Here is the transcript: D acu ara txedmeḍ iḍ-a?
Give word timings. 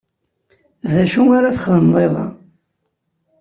D 0.93 0.95
acu 1.03 1.21
ara 1.37 1.55
txedmeḍ 1.55 1.97
iḍ-a? 2.05 2.25